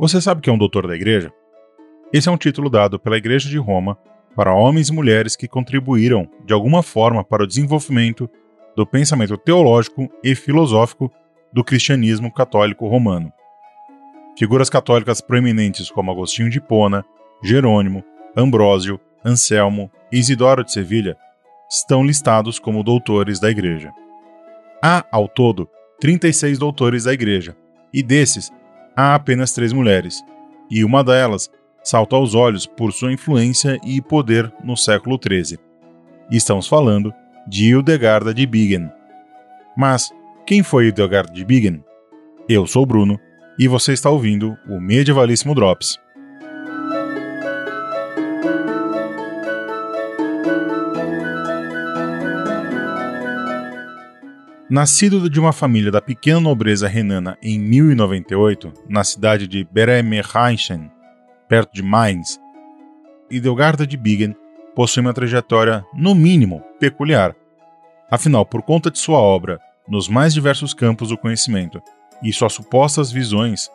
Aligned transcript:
Você 0.00 0.18
sabe 0.18 0.40
que 0.40 0.48
é 0.48 0.52
um 0.52 0.56
doutor 0.56 0.86
da 0.86 0.96
igreja? 0.96 1.30
Esse 2.10 2.26
é 2.26 2.32
um 2.32 2.38
título 2.38 2.70
dado 2.70 2.98
pela 2.98 3.18
Igreja 3.18 3.50
de 3.50 3.58
Roma 3.58 3.98
para 4.34 4.54
homens 4.54 4.88
e 4.88 4.94
mulheres 4.94 5.36
que 5.36 5.46
contribuíram 5.46 6.26
de 6.42 6.54
alguma 6.54 6.82
forma 6.82 7.22
para 7.22 7.44
o 7.44 7.46
desenvolvimento 7.46 8.26
do 8.74 8.86
pensamento 8.86 9.36
teológico 9.36 10.10
e 10.24 10.34
filosófico 10.34 11.12
do 11.52 11.62
cristianismo 11.62 12.32
católico 12.32 12.88
romano. 12.88 13.30
Figuras 14.38 14.70
católicas 14.70 15.20
proeminentes 15.20 15.90
como 15.90 16.10
Agostinho 16.10 16.48
de 16.48 16.56
Hipona, 16.56 17.04
Jerônimo, 17.44 18.02
Ambrósio, 18.34 18.98
Anselmo 19.22 19.90
e 20.10 20.18
Isidoro 20.18 20.64
de 20.64 20.72
Sevilha 20.72 21.14
estão 21.68 22.02
listados 22.02 22.58
como 22.58 22.82
doutores 22.82 23.38
da 23.38 23.50
Igreja. 23.50 23.92
Há, 24.82 25.04
ao 25.12 25.28
todo, 25.28 25.68
36 26.00 26.58
doutores 26.58 27.04
da 27.04 27.12
Igreja, 27.12 27.54
e 27.92 28.02
desses, 28.02 28.50
há 29.00 29.14
apenas 29.14 29.52
três 29.52 29.72
mulheres, 29.72 30.22
e 30.70 30.84
uma 30.84 31.02
delas 31.02 31.50
salta 31.82 32.14
aos 32.14 32.34
olhos 32.34 32.66
por 32.66 32.92
sua 32.92 33.12
influência 33.12 33.78
e 33.84 34.00
poder 34.00 34.52
no 34.62 34.76
século 34.76 35.18
XIII. 35.18 35.58
Estamos 36.30 36.68
falando 36.68 37.12
de 37.46 37.70
Hildegarda 37.70 38.34
de 38.34 38.46
Bingen. 38.46 38.90
Mas 39.76 40.10
quem 40.46 40.62
foi 40.62 40.86
Hildegarda 40.86 41.32
de 41.32 41.44
Bingen? 41.44 41.82
Eu 42.48 42.66
sou 42.66 42.84
Bruno 42.84 43.18
e 43.58 43.66
você 43.66 43.92
está 43.92 44.10
ouvindo 44.10 44.56
o 44.68 44.78
Medievalíssimo 44.80 45.54
Drops. 45.54 45.98
Nascido 54.70 55.28
de 55.28 55.40
uma 55.40 55.52
família 55.52 55.90
da 55.90 56.00
pequena 56.00 56.38
nobreza 56.38 56.86
renana 56.86 57.36
em 57.42 57.58
1098, 57.58 58.72
na 58.88 59.02
cidade 59.02 59.48
de 59.48 59.64
Beremernheim, 59.64 60.88
perto 61.48 61.74
de 61.74 61.82
Mainz, 61.82 62.38
Hildegarda 63.28 63.84
de 63.84 63.96
Bingen 63.96 64.32
possui 64.72 65.00
uma 65.00 65.12
trajetória, 65.12 65.84
no 65.92 66.14
mínimo, 66.14 66.62
peculiar. 66.78 67.34
Afinal, 68.08 68.46
por 68.46 68.62
conta 68.62 68.92
de 68.92 69.00
sua 69.00 69.18
obra 69.18 69.58
nos 69.88 70.08
mais 70.08 70.32
diversos 70.32 70.72
campos 70.72 71.08
do 71.08 71.18
conhecimento 71.18 71.82
e 72.22 72.32
suas 72.32 72.52
supostas 72.52 73.10
visões, 73.10 73.68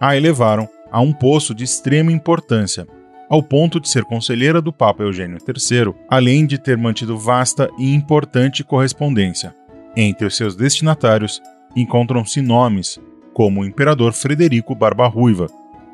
a 0.00 0.16
elevaram 0.16 0.68
a 0.90 1.00
um 1.00 1.12
posto 1.12 1.54
de 1.54 1.62
extrema 1.62 2.10
importância, 2.10 2.84
ao 3.30 3.44
ponto 3.44 3.78
de 3.78 3.88
ser 3.88 4.04
conselheira 4.04 4.60
do 4.60 4.72
Papa 4.72 5.04
Eugênio 5.04 5.38
III, 5.38 5.94
além 6.10 6.44
de 6.46 6.58
ter 6.58 6.76
mantido 6.76 7.16
vasta 7.16 7.70
e 7.78 7.94
importante 7.94 8.64
correspondência. 8.64 9.54
Entre 9.96 10.26
os 10.26 10.36
seus 10.36 10.56
destinatários 10.56 11.42
encontram-se 11.76 12.40
nomes 12.40 12.98
como 13.34 13.60
o 13.60 13.64
imperador 13.64 14.12
Frederico 14.12 14.74
Barba 14.74 15.06
Ruiva 15.06 15.48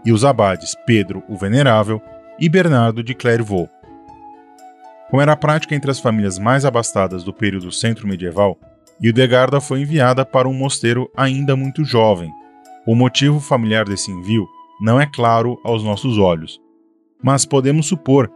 e 0.05 0.13
os 0.13 0.25
abades 0.25 0.75
Pedro 0.87 1.23
o 1.29 1.37
Venerável 1.37 2.01
e 2.39 2.49
Bernardo 2.49 3.03
de 3.03 3.15
Clairvaux. 3.15 3.69
Como 5.11 5.23
era 5.23 5.37
prática 5.37 5.75
entre 5.75 5.91
as 5.91 5.99
famílias 5.99 6.39
mais 6.39 6.65
abastadas 6.65 7.25
do 7.25 7.33
período 7.33 7.73
centro-medieval, 7.73 8.59
Hildegarda 9.01 9.61
foi 9.61 9.81
enviada 9.81 10.25
para 10.25 10.49
um 10.49 10.53
mosteiro 10.53 11.11
ainda 11.17 11.57
muito 11.57 11.85
jovem. 11.85 12.31
O 12.87 12.95
motivo 12.95 13.41
familiar 13.41 13.85
desse 13.85 14.11
envio 14.11 14.47
não 14.81 15.01
é 15.01 15.07
claro 15.07 15.61
aos 15.65 15.83
nossos 15.83 16.19
olhos, 16.19 16.61
mas 17.23 17.45
podemos 17.45 17.87
supor 17.87 18.31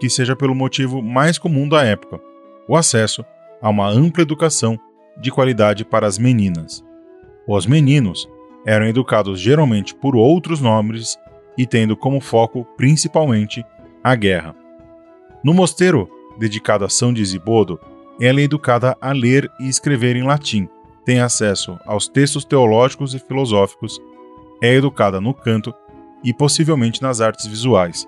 que 0.00 0.10
seja 0.10 0.34
pelo 0.34 0.54
motivo 0.54 1.02
mais 1.02 1.38
comum 1.38 1.68
da 1.68 1.84
época: 1.84 2.20
o 2.68 2.76
acesso 2.76 3.24
a 3.64 3.70
uma 3.70 3.88
ampla 3.88 4.20
educação 4.20 4.78
de 5.16 5.30
qualidade 5.30 5.86
para 5.86 6.06
as 6.06 6.18
meninas. 6.18 6.84
Os 7.48 7.64
meninos 7.66 8.28
eram 8.66 8.86
educados 8.86 9.40
geralmente 9.40 9.94
por 9.94 10.14
outros 10.14 10.60
nomes 10.60 11.18
e 11.56 11.66
tendo 11.66 11.96
como 11.96 12.20
foco 12.20 12.66
principalmente 12.76 13.64
a 14.02 14.14
guerra. 14.14 14.54
No 15.42 15.54
mosteiro, 15.54 16.10
dedicado 16.38 16.84
a 16.84 16.90
São 16.90 17.10
Disibodo, 17.10 17.80
ela 18.20 18.38
é 18.38 18.42
educada 18.42 18.98
a 19.00 19.12
ler 19.12 19.50
e 19.58 19.66
escrever 19.66 20.14
em 20.14 20.24
latim, 20.24 20.68
tem 21.02 21.20
acesso 21.20 21.78
aos 21.86 22.06
textos 22.06 22.44
teológicos 22.44 23.14
e 23.14 23.18
filosóficos, 23.18 23.98
é 24.62 24.74
educada 24.74 25.22
no 25.22 25.32
canto 25.32 25.72
e 26.22 26.34
possivelmente 26.34 27.00
nas 27.00 27.22
artes 27.22 27.46
visuais. 27.46 28.06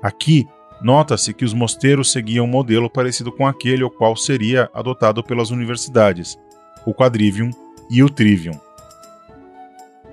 Aqui, 0.00 0.46
nota-se 0.84 1.32
que 1.32 1.46
os 1.46 1.54
mosteiros 1.54 2.12
seguiam 2.12 2.44
um 2.44 2.48
modelo 2.48 2.90
parecido 2.90 3.32
com 3.32 3.46
aquele 3.46 3.82
o 3.82 3.90
qual 3.90 4.14
seria 4.14 4.68
adotado 4.74 5.24
pelas 5.24 5.50
universidades, 5.50 6.38
o 6.84 6.92
quadrivium 6.92 7.50
e 7.90 8.02
o 8.02 8.10
trivium. 8.10 8.60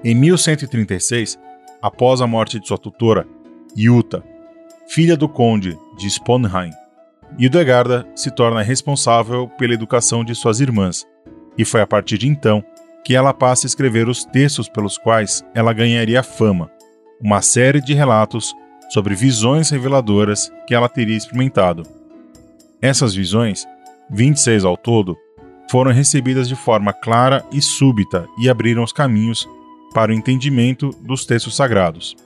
Em 0.02 0.16
1136, 0.16 1.38
após 1.82 2.22
a 2.22 2.28
morte 2.28 2.58
de 2.58 2.66
sua 2.66 2.78
tutora, 2.78 3.28
Jutta, 3.76 4.24
filha 4.88 5.18
do 5.18 5.28
conde 5.28 5.78
de 5.98 6.08
Sponheim, 6.10 6.72
Hildegarda 7.38 8.08
se 8.16 8.32
torna 8.32 8.62
responsável 8.62 9.50
pela 9.58 9.74
educação 9.74 10.24
de 10.24 10.34
suas 10.34 10.62
irmãs, 10.62 11.06
e 11.58 11.66
foi 11.66 11.82
a 11.82 11.88
partir 11.88 12.18
de 12.18 12.30
então 12.30 12.64
que 13.04 13.14
ela 13.14 13.34
passa 13.34 13.66
a 13.66 13.70
escrever 13.70 14.08
os 14.08 14.24
textos 14.24 14.70
pelos 14.70 14.98
quais 14.98 15.44
ela 15.54 15.74
ganharia 15.74 16.24
fama, 16.24 16.72
uma 17.22 17.42
série 17.42 17.82
de 17.82 17.94
relatos 17.94 18.56
sobre 18.92 19.16
visões 19.16 19.70
reveladoras 19.70 20.52
que 20.68 20.76
ela 20.76 20.90
teria 20.90 21.16
experimentado. 21.16 21.84
Essas 22.82 23.16
visões, 23.16 23.66
26 24.10 24.66
ao 24.66 24.76
todo, 24.76 25.18
foram 25.70 25.92
recebidas 25.92 26.50
de 26.50 26.56
forma 26.56 26.92
clara 26.92 27.46
e 27.54 27.62
súbita 27.62 28.28
e 28.38 28.50
abriram 28.50 28.84
os 28.84 28.92
caminhos 28.92 29.48
para 29.94 30.12
o 30.12 30.14
entendimento 30.14 30.90
dos 31.02 31.26
textos 31.26 31.56
sagrados. 31.56 32.18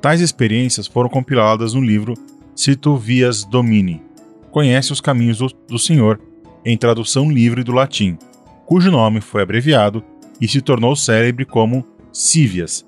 Tais 0.00 0.20
experiências 0.20 0.88
foram 0.88 1.08
compiladas 1.08 1.72
no 1.72 1.80
livro 1.80 2.14
Cito 2.54 2.96
Vias 2.96 3.44
Domini, 3.44 4.02
Conhece 4.50 4.92
os 4.92 5.00
Caminhos 5.00 5.38
do, 5.38 5.46
do 5.68 5.78
Senhor, 5.78 6.20
em 6.64 6.76
tradução 6.76 7.30
livre 7.30 7.62
do 7.62 7.72
latim, 7.72 8.18
cujo 8.64 8.90
nome 8.90 9.20
foi 9.20 9.42
abreviado 9.42 10.02
e 10.40 10.48
se 10.48 10.60
tornou 10.60 10.96
célebre 10.96 11.44
como 11.44 11.84
Cívias. 12.12 12.84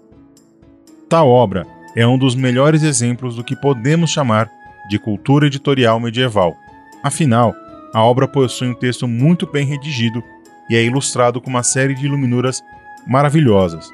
Tal 1.09 1.29
obra 1.29 1.78
é 1.95 2.07
um 2.07 2.19
dos 2.19 2.35
melhores 2.35 2.83
exemplos 2.83 3.37
do 3.37 3.45
que 3.45 3.57
podemos 3.57 4.11
chamar 4.11 4.51
de 4.89 4.99
cultura 4.99 5.47
editorial 5.47 5.99
medieval. 6.01 6.57
Afinal, 7.03 7.55
a 7.95 8.03
obra 8.03 8.27
possui 8.27 8.69
um 8.69 8.75
texto 8.75 9.07
muito 9.07 9.47
bem 9.47 9.67
redigido 9.67 10.23
e 10.69 10.77
é 10.77 10.85
ilustrado 10.85 11.41
com 11.41 11.51
uma 11.51 11.63
série 11.63 11.95
de 11.95 12.07
iluminuras 12.07 12.63
maravilhosas. 13.07 13.91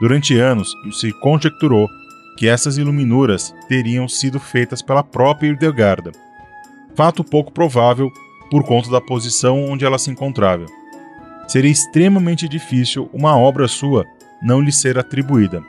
Durante 0.00 0.38
anos, 0.38 0.72
se 0.92 1.12
conjecturou 1.20 1.88
que 2.36 2.46
essas 2.46 2.78
iluminuras 2.78 3.54
teriam 3.68 4.06
sido 4.06 4.38
feitas 4.38 4.80
pela 4.80 5.02
própria 5.02 5.48
Hildegarda, 5.48 6.12
fato 6.94 7.24
pouco 7.24 7.52
provável 7.52 8.10
por 8.50 8.64
conta 8.64 8.90
da 8.90 9.00
posição 9.00 9.64
onde 9.64 9.84
ela 9.84 9.98
se 9.98 10.10
encontrava. 10.10 10.66
Seria 11.48 11.70
extremamente 11.70 12.48
difícil 12.48 13.08
uma 13.12 13.36
obra 13.36 13.66
sua 13.66 14.06
não 14.42 14.60
lhe 14.60 14.70
ser 14.70 14.98
atribuída. 14.98 15.62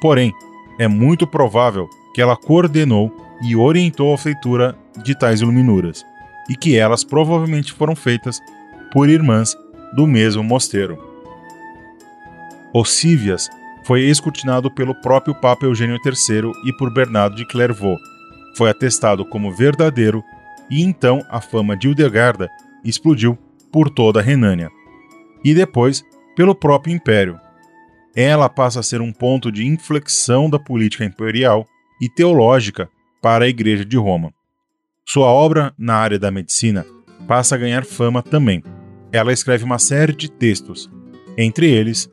Porém, 0.00 0.32
é 0.78 0.86
muito 0.88 1.26
provável 1.26 1.88
que 2.14 2.20
ela 2.20 2.36
coordenou 2.36 3.14
e 3.42 3.54
orientou 3.54 4.14
a 4.14 4.18
feitura 4.18 4.76
de 5.02 5.14
tais 5.14 5.40
iluminuras, 5.40 6.04
e 6.48 6.56
que 6.56 6.76
elas 6.76 7.04
provavelmente 7.04 7.72
foram 7.72 7.94
feitas 7.94 8.40
por 8.92 9.08
irmãs 9.08 9.56
do 9.94 10.06
mesmo 10.06 10.42
mosteiro. 10.42 10.98
Ossívias 12.72 13.48
foi 13.84 14.02
escrutinado 14.02 14.70
pelo 14.70 14.94
próprio 14.94 15.34
Papa 15.34 15.64
Eugênio 15.66 15.98
III 16.04 16.50
e 16.64 16.72
por 16.76 16.92
Bernardo 16.92 17.36
de 17.36 17.46
Clairvaux. 17.46 18.00
Foi 18.56 18.68
atestado 18.68 19.24
como 19.24 19.54
verdadeiro 19.54 20.22
e 20.70 20.82
então 20.82 21.24
a 21.30 21.40
fama 21.40 21.76
de 21.76 21.88
Hildegarda 21.88 22.50
explodiu 22.84 23.38
por 23.70 23.88
toda 23.88 24.20
a 24.20 24.22
Renânia. 24.22 24.70
E 25.44 25.54
depois 25.54 26.02
pelo 26.34 26.54
próprio 26.54 26.94
Império. 26.94 27.38
Ela 28.16 28.48
passa 28.48 28.80
a 28.80 28.82
ser 28.82 29.02
um 29.02 29.12
ponto 29.12 29.52
de 29.52 29.66
inflexão 29.66 30.48
da 30.48 30.58
política 30.58 31.04
imperial 31.04 31.66
e 32.00 32.08
teológica 32.08 32.88
para 33.20 33.44
a 33.44 33.48
Igreja 33.48 33.84
de 33.84 33.98
Roma. 33.98 34.32
Sua 35.04 35.26
obra 35.26 35.74
na 35.78 35.96
área 35.96 36.18
da 36.18 36.30
medicina 36.30 36.86
passa 37.28 37.54
a 37.54 37.58
ganhar 37.58 37.84
fama 37.84 38.22
também. 38.22 38.62
Ela 39.12 39.34
escreve 39.34 39.64
uma 39.64 39.78
série 39.78 40.14
de 40.14 40.30
textos, 40.30 40.90
entre 41.36 41.70
eles 41.70 42.10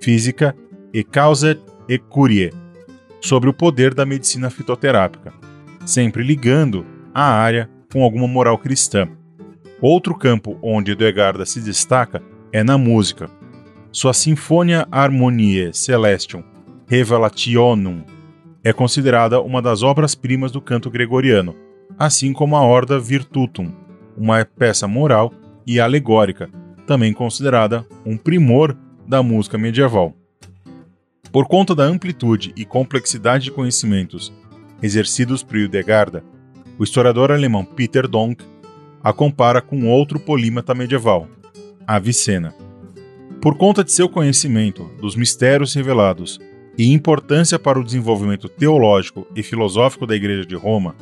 Física 0.00 0.54
e 0.92 1.02
Causa 1.02 1.58
e 1.88 1.98
Curie, 1.98 2.52
sobre 3.20 3.48
o 3.48 3.54
poder 3.54 3.94
da 3.94 4.04
medicina 4.04 4.50
fitoterápica, 4.50 5.32
sempre 5.86 6.22
ligando 6.22 6.86
a 7.14 7.24
área 7.24 7.70
com 7.90 8.04
alguma 8.04 8.28
moral 8.28 8.58
cristã. 8.58 9.08
Outro 9.80 10.14
campo 10.14 10.58
onde 10.62 10.92
Edgarda 10.92 11.46
se 11.46 11.60
destaca 11.60 12.22
é 12.52 12.62
na 12.62 12.76
música. 12.76 13.30
Sua 13.96 14.12
Sinfonia 14.12 14.86
Harmoniae 14.92 15.72
Celestium 15.72 16.44
Revelationum 16.86 18.02
é 18.62 18.70
considerada 18.70 19.40
uma 19.40 19.62
das 19.62 19.82
obras-primas 19.82 20.52
do 20.52 20.60
canto 20.60 20.90
gregoriano, 20.90 21.56
assim 21.98 22.34
como 22.34 22.56
a 22.56 22.62
Orda 22.62 23.00
Virtutum, 23.00 23.72
uma 24.14 24.44
peça 24.44 24.86
moral 24.86 25.32
e 25.66 25.80
alegórica, 25.80 26.50
também 26.86 27.14
considerada 27.14 27.86
um 28.04 28.18
primor 28.18 28.76
da 29.08 29.22
música 29.22 29.56
medieval. 29.56 30.14
Por 31.32 31.48
conta 31.48 31.74
da 31.74 31.84
amplitude 31.84 32.52
e 32.54 32.66
complexidade 32.66 33.44
de 33.44 33.50
conhecimentos 33.50 34.30
exercidos 34.82 35.42
por 35.42 35.56
Hildegard, 35.56 36.22
o 36.78 36.84
historiador 36.84 37.32
alemão 37.32 37.64
Peter 37.64 38.06
Donk 38.06 38.44
a 39.02 39.10
compara 39.10 39.62
com 39.62 39.88
outro 39.88 40.20
polímata 40.20 40.74
medieval, 40.74 41.26
Avicena. 41.86 42.65
Por 43.40 43.56
conta 43.56 43.84
de 43.84 43.92
seu 43.92 44.08
conhecimento 44.08 44.90
dos 45.00 45.14
mistérios 45.14 45.74
revelados 45.74 46.40
e 46.76 46.92
importância 46.92 47.58
para 47.58 47.78
o 47.78 47.84
desenvolvimento 47.84 48.48
teológico 48.48 49.26
e 49.36 49.42
filosófico 49.42 50.06
da 50.06 50.16
Igreja 50.16 50.44
de 50.44 50.56
Roma, 50.56 50.96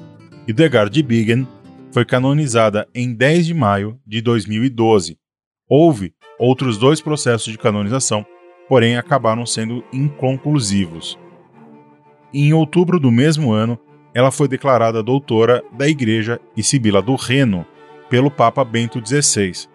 Hildegard 0.46 0.92
de 0.92 1.02
Bingen 1.02 1.46
foi 1.90 2.04
canonizada 2.04 2.86
em 2.94 3.14
10 3.14 3.46
de 3.46 3.54
maio 3.54 3.98
de 4.06 4.20
2012. 4.20 5.16
Houve 5.68 6.12
outros 6.38 6.76
dois 6.76 7.00
processos 7.00 7.50
de 7.50 7.58
canonização, 7.58 8.26
porém 8.68 8.96
acabaram 8.96 9.46
sendo 9.46 9.82
inconclusivos. 9.92 11.18
Em 12.32 12.52
outubro 12.52 12.98
do 12.98 13.10
mesmo 13.12 13.52
ano, 13.52 13.78
ela 14.12 14.30
foi 14.30 14.48
declarada 14.48 15.02
doutora 15.02 15.62
da 15.72 15.88
Igreja 15.88 16.40
e 16.56 16.62
Sibila 16.62 17.00
do 17.00 17.14
Reno 17.14 17.64
pelo 18.10 18.30
Papa 18.30 18.64
Bento 18.64 19.00
XVI. 19.04 19.68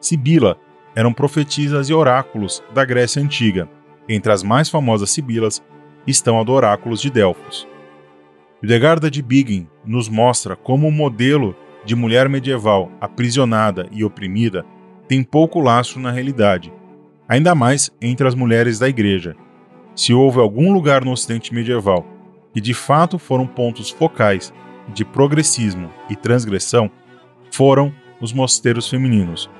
Sibila 0.00 0.58
eram 0.96 1.12
profetisas 1.12 1.90
e 1.90 1.94
oráculos 1.94 2.64
da 2.72 2.82
Grécia 2.82 3.22
Antiga. 3.22 3.68
Entre 4.08 4.32
as 4.32 4.42
mais 4.42 4.70
famosas 4.70 5.10
sibilas 5.10 5.62
estão 6.06 6.40
a 6.40 6.42
do 6.42 6.52
Oráculos 6.52 7.02
de 7.02 7.10
Delfos. 7.10 7.68
Hildegarda 8.62 9.10
de 9.10 9.20
Bingen 9.20 9.68
nos 9.84 10.08
mostra 10.08 10.56
como 10.56 10.88
o 10.88 10.92
modelo 10.92 11.54
de 11.84 11.94
mulher 11.94 12.28
medieval 12.30 12.90
aprisionada 12.98 13.86
e 13.92 14.02
oprimida 14.02 14.64
tem 15.06 15.22
pouco 15.22 15.60
laço 15.60 16.00
na 16.00 16.10
realidade, 16.10 16.72
ainda 17.28 17.54
mais 17.54 17.90
entre 18.00 18.26
as 18.26 18.34
mulheres 18.34 18.78
da 18.78 18.88
Igreja. 18.88 19.36
Se 19.94 20.14
houve 20.14 20.40
algum 20.40 20.72
lugar 20.72 21.04
no 21.04 21.12
Ocidente 21.12 21.54
medieval 21.54 22.06
que 22.54 22.60
de 22.60 22.72
fato 22.72 23.18
foram 23.18 23.46
pontos 23.46 23.90
focais 23.90 24.52
de 24.94 25.04
progressismo 25.04 25.90
e 26.08 26.16
transgressão, 26.16 26.90
foram 27.50 27.92
os 28.20 28.32
mosteiros 28.32 28.88
femininos, 28.88 29.50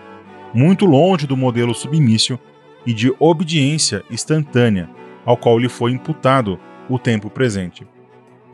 muito 0.56 0.86
longe 0.86 1.26
do 1.26 1.36
modelo 1.36 1.74
submício 1.74 2.40
e 2.86 2.94
de 2.94 3.14
obediência 3.18 4.02
instantânea 4.10 4.88
ao 5.22 5.36
qual 5.36 5.58
lhe 5.58 5.68
foi 5.68 5.92
imputado 5.92 6.58
o 6.88 6.98
tempo 6.98 7.28
presente. 7.28 7.86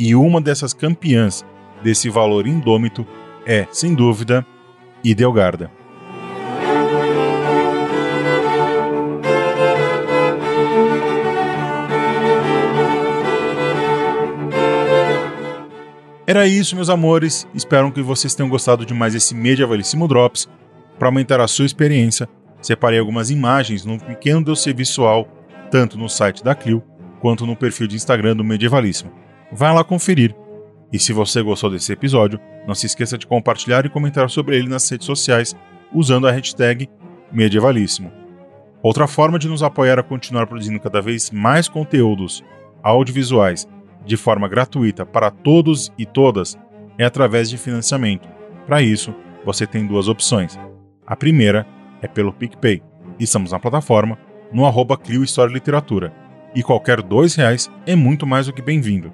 E 0.01 0.13
uma 0.17 0.41
dessas 0.41 0.75
campeãs 0.75 1.45
desse 1.81 2.11
valor 2.11 2.49
indômito 2.49 3.07
é, 3.47 3.69
sem 3.71 3.95
dúvida, 3.95 4.45
Idelgarda. 5.05 5.71
Era 16.27 16.47
isso, 16.47 16.75
meus 16.75 16.89
amores. 16.89 17.47
Espero 17.55 17.93
que 17.93 18.03
vocês 18.03 18.35
tenham 18.35 18.49
gostado 18.49 18.85
de 18.85 18.95
mais 18.95 19.15
esse 19.15 19.35
Medievalíssimo 19.35 20.09
Drops. 20.09 20.49
Para 20.99 21.09
aumentar 21.09 21.41
a 21.41 21.49
sua 21.49 21.67
experiência, 21.67 22.29
separei 22.61 22.99
algumas 22.99 23.31
imagens 23.31 23.85
num 23.85 23.99
pequeno 23.99 24.43
dossiê 24.45 24.73
visual, 24.73 25.27
tanto 25.71 25.99
no 25.99 26.09
site 26.09 26.45
da 26.45 26.55
Clio 26.55 26.83
quanto 27.21 27.47
no 27.47 27.57
perfil 27.57 27.87
de 27.87 27.97
Instagram 27.97 28.37
do 28.37 28.45
Medievalíssimo. 28.45 29.13
Vai 29.51 29.73
lá 29.73 29.85
conferir. 29.85 30.35
E 30.93 30.99
se 30.99 31.13
você 31.13 31.43
gostou 31.43 31.71
desse 31.71 31.93
episódio, 31.93 32.39
não 32.67 32.75
se 32.75 32.87
esqueça 32.87 33.17
de 33.17 33.27
compartilhar 33.27 33.87
e 33.87 33.91
comentar 33.91 34.29
sobre 34.29 34.57
ele 34.57 34.69
nas 34.69 34.89
redes 34.89 35.07
sociais 35.07 35.57
usando 35.93 36.27
a 36.27 36.33
hashtag 36.33 36.89
Medievalíssimo. 37.31 38.13
Outra 38.83 39.07
forma 39.07 39.39
de 39.39 39.49
nos 39.49 39.63
apoiar 39.63 39.99
a 39.99 40.03
continuar 40.03 40.47
produzindo 40.47 40.81
cada 40.81 41.01
vez 41.01 41.31
mais 41.31 41.69
conteúdos 41.69 42.43
audiovisuais 42.83 43.69
de 44.05 44.17
forma 44.17 44.49
gratuita 44.49 45.07
para 45.07 45.31
todos 45.31 45.93
e 45.97 46.05
todas 46.05 46.59
é 46.99 47.05
através 47.05 47.49
de 47.49 47.57
financiamento. 47.57 48.29
Para 48.67 48.83
isso, 48.83 49.15
você 49.45 49.67
tem 49.67 49.87
duas 49.87 50.09
opções. 50.09 50.59
A 51.13 51.17
primeira 51.17 51.67
é 52.01 52.09
pelo 52.09 52.33
PicPay. 52.33 52.83
Estamos 53.21 53.53
na 53.53 53.59
plataforma 53.59 54.17
no 54.51 54.65
arroba 54.65 54.97
Clio 54.97 55.23
História 55.23 55.51
e 55.51 55.55
Literatura. 55.55 56.11
E 56.55 56.63
qualquer 56.63 57.03
dois 57.03 57.35
reais 57.35 57.71
é 57.87 57.95
muito 57.95 58.27
mais 58.27 58.47
do 58.47 58.53
que 58.55 58.63
bem-vindo. 58.63 59.13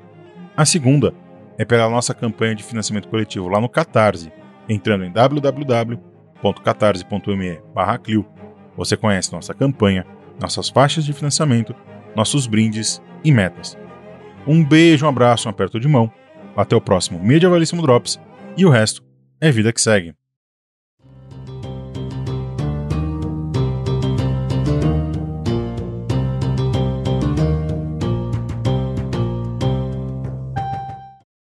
A 0.56 0.64
segunda 0.64 1.12
é 1.58 1.64
pela 1.64 1.90
nossa 1.90 2.14
campanha 2.14 2.54
de 2.54 2.62
financiamento 2.62 3.08
coletivo 3.08 3.48
lá 3.48 3.60
no 3.60 3.68
Catarse, 3.68 4.30
entrando 4.68 5.06
em 5.06 5.10
www.catarse.me 5.10 7.60
Clio. 8.04 8.24
Você 8.76 8.96
conhece 8.96 9.32
nossa 9.32 9.52
campanha, 9.52 10.06
nossas 10.40 10.68
faixas 10.68 11.04
de 11.04 11.12
financiamento, 11.12 11.74
nossos 12.14 12.46
brindes 12.46 13.02
e 13.24 13.32
metas. 13.32 13.76
Um 14.46 14.64
beijo, 14.64 15.04
um 15.04 15.08
abraço, 15.08 15.48
um 15.48 15.50
aperto 15.50 15.80
de 15.80 15.88
mão. 15.88 16.12
Até 16.56 16.76
o 16.76 16.80
próximo 16.80 17.18
Medievalíssimo 17.18 17.82
Drops 17.82 18.20
e 18.56 18.64
o 18.64 18.70
resto 18.70 19.02
é 19.40 19.50
vida 19.50 19.72
que 19.72 19.80
segue. 19.80 20.14